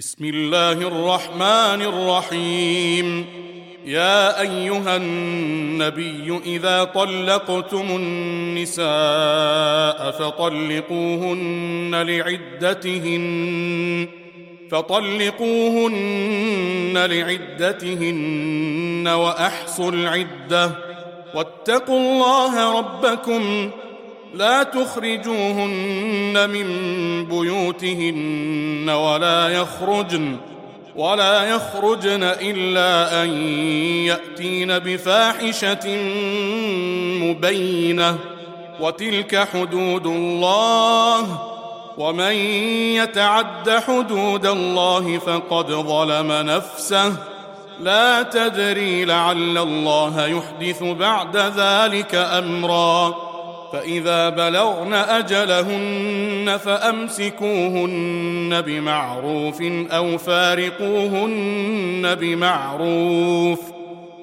بسم 0.00 0.24
الله 0.24 0.72
الرحمن 0.72 1.82
الرحيم 1.82 3.26
يا 3.84 4.40
ايها 4.40 4.96
النبي 4.96 6.40
اذا 6.46 6.84
طلقتم 6.84 7.86
النساء 7.90 8.90
فطلقوهن 10.10 11.94
لعدتهن 11.94 14.08
فطلقوهن 14.70 15.92
لعدتهن 16.96 19.08
واحصوا 19.08 19.90
العده 19.90 20.70
واتقوا 21.34 21.98
الله 21.98 22.78
ربكم 22.78 23.70
لا 24.34 24.62
تخرجوهن 24.62 26.50
من 26.50 26.66
بيوتهن 27.24 28.90
ولا 28.90 29.48
يخرجن 29.48 30.36
ولا 30.96 31.44
يخرجن 31.44 32.22
إلا 32.22 33.22
أن 33.22 33.30
يأتين 34.06 34.78
بفاحشة 34.78 35.96
مبينة. 37.22 38.18
وتلك 38.80 39.48
حدود 39.52 40.06
الله 40.06 41.38
ومن 41.98 42.34
يتعد 42.96 43.70
حدود 43.70 44.46
الله 44.46 45.18
فقد 45.18 45.66
ظلم 45.66 46.32
نفسه. 46.32 47.12
لا 47.80 48.22
تدري 48.22 49.04
لعل 49.04 49.58
الله 49.58 50.26
يحدث 50.26 50.82
بعد 50.82 51.36
ذلك 51.36 52.14
أمرا. 52.14 53.29
فإذا 53.72 54.28
بلغن 54.28 54.94
أجلهن 54.94 56.58
فأمسكوهن 56.64 58.60
بمعروف 58.60 59.62
أو 59.90 60.18
فارقوهن 60.18 62.14
بمعروف 62.20 63.60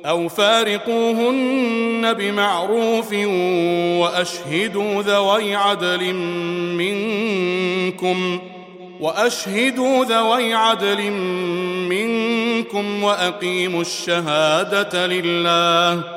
أو 0.06 0.28
فارقوهن 0.30 2.14
بمعروف 2.14 3.14
وأشهدوا 4.00 5.04
ذوي 5.04 5.56
عدل 5.56 6.14
منكم 6.78 8.40
وأشهدوا 9.00 10.06
ذوي 10.06 10.54
عدل 10.54 11.12
منكم 11.90 13.04
وأقيموا 13.04 13.82
الشهادة 13.82 15.08
لله 15.08 16.17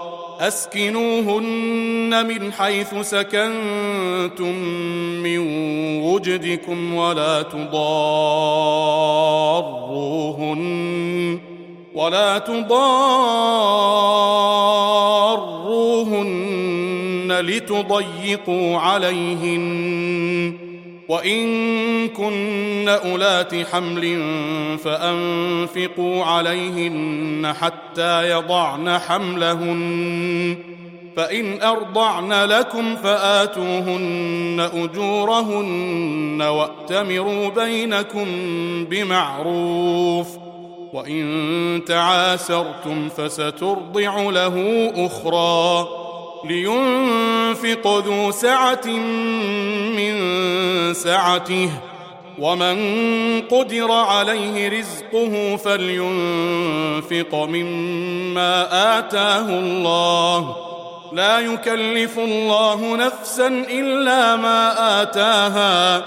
أسكنوهن 0.41 2.27
من 2.27 2.53
حيث 2.53 2.95
سكنتم 3.01 4.55
من 5.23 5.37
وجدكم 6.01 6.93
ولا 6.93 7.41
تضاروهن 7.41 7.81
ولا 11.93 12.37
تضاروهن 12.37 12.71
لتضيقوا 17.41 18.77
عليهن. 18.77 20.70
وإن 21.11 22.07
كن 22.07 22.87
أولات 22.87 23.55
حمل 23.55 24.23
فأنفقوا 24.77 26.23
عليهن 26.23 27.53
حتى 27.61 28.29
يضعن 28.29 28.99
حملهن 28.99 30.57
فإن 31.17 31.61
أرضعن 31.61 32.33
لكم 32.33 32.95
فآتوهن 32.95 34.69
أجورهن 34.73 36.41
وأتمروا 36.41 37.49
بينكم 37.49 38.25
بمعروف 38.85 40.27
وإن 40.93 41.81
تعاسرتم 41.87 43.09
فسترضع 43.09 44.21
له 44.21 44.87
أخرى 44.95 45.87
لينفق 46.45 47.87
ذو 48.05 48.31
سعة 48.31 48.87
من 49.95 50.15
سعته 51.03 51.69
ومن 52.39 52.77
قدر 53.41 53.91
عليه 53.91 54.79
رزقه 54.79 55.55
فلينفق 55.55 57.35
مما 57.35 58.53
آتاه 58.99 59.49
الله. 59.49 60.55
لا 61.13 61.39
يكلف 61.39 62.19
الله 62.19 62.95
نفسا 62.95 63.47
إلا 63.47 64.35
ما 64.35 65.01
آتاها. 65.01 66.03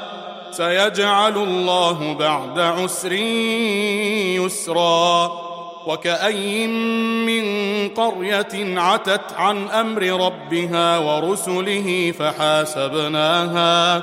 سيجعل 0.50 1.36
الله 1.36 2.14
بعد 2.14 2.58
عسر 2.58 3.12
يسرا. 4.42 5.32
وكأي 5.86 6.66
من 7.26 7.44
قرية 7.88 8.80
عتت 8.80 9.32
عن 9.36 9.68
أمر 9.68 10.02
ربها 10.02 10.98
ورسله 10.98 12.14
فحاسبناها. 12.18 14.02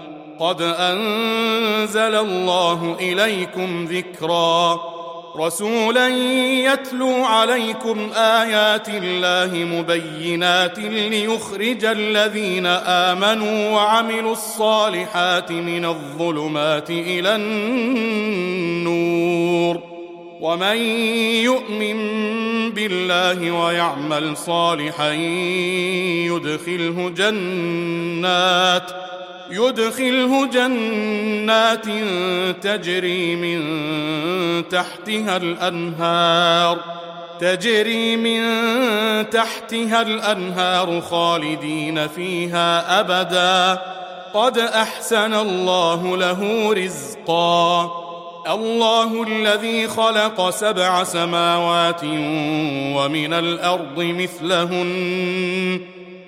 قد 0.41 0.61
انزل 0.61 2.15
الله 2.15 2.97
اليكم 3.01 3.85
ذكرا 3.85 4.81
رسولا 5.37 6.07
يتلو 6.73 7.23
عليكم 7.23 8.09
ايات 8.15 8.89
الله 8.89 9.65
مبينات 9.65 10.79
ليخرج 10.79 11.85
الذين 11.85 12.65
امنوا 12.65 13.71
وعملوا 13.71 14.31
الصالحات 14.31 15.51
من 15.51 15.85
الظلمات 15.85 16.89
إلى 16.89 17.35
النور 17.35 18.71
ومن 20.41 20.77
يؤمن 21.45 21.97
بالله 22.71 23.51
ويعمل 23.51 24.37
صالحا 24.37 25.11
يدخله 26.31 27.09
جنات 27.09 28.91
يدخله 29.51 30.45
جنات 30.45 31.85
تجري 32.63 33.35
من 33.35 33.59
تحتها 34.69 35.37
الأنهار 35.37 36.79
تجري 37.39 38.17
من 38.17 38.41
تحتها 39.29 40.01
الأنهار 40.01 41.01
خالدين 41.01 42.07
فيها 42.07 42.99
أبدا. 42.99 43.81
قد 44.33 44.57
أحسن 44.57 45.33
الله 45.33 46.17
له 46.17 46.73
رزقا. 46.73 47.91
الله 48.47 49.23
الذي 49.23 49.87
خلق 49.87 50.49
سبع 50.49 51.03
سماوات 51.03 52.03
ومن 52.95 53.33
الأرض 53.33 53.97
مثلهن. 53.97 55.81